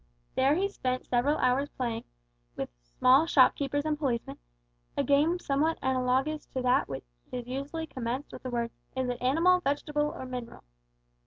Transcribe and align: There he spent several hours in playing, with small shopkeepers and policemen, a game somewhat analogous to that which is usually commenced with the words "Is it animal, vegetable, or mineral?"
There 0.33 0.55
he 0.55 0.67
spent 0.67 1.05
several 1.05 1.37
hours 1.37 1.69
in 1.69 1.75
playing, 1.75 2.05
with 2.55 2.71
small 2.81 3.27
shopkeepers 3.27 3.85
and 3.85 3.99
policemen, 3.99 4.39
a 4.97 5.03
game 5.03 5.37
somewhat 5.37 5.77
analogous 5.83 6.47
to 6.55 6.61
that 6.63 6.87
which 6.89 7.05
is 7.31 7.45
usually 7.45 7.85
commenced 7.85 8.31
with 8.33 8.41
the 8.41 8.49
words 8.49 8.73
"Is 8.97 9.09
it 9.09 9.21
animal, 9.21 9.59
vegetable, 9.59 10.07
or 10.07 10.25
mineral?" 10.25 10.63